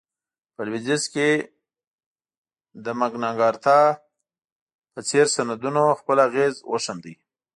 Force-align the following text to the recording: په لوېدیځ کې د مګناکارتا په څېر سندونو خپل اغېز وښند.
په 0.55 0.61
لوېدیځ 0.67 1.03
کې 1.13 1.29
د 2.85 2.87
مګناکارتا 3.01 3.79
په 4.93 4.99
څېر 5.07 5.25
سندونو 5.35 5.83
خپل 5.99 6.17
اغېز 6.27 6.55
وښند. 6.71 7.05